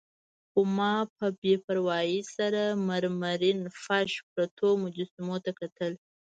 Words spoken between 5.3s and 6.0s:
ته کتل.